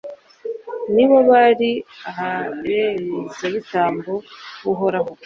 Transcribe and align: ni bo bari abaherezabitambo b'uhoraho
ni 0.93 1.05
bo 1.09 1.17
bari 1.29 1.71
abaherezabitambo 2.09 4.13
b'uhoraho 4.61 5.11